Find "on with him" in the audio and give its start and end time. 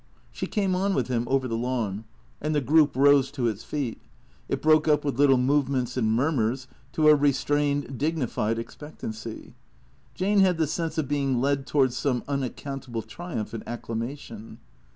0.73-1.27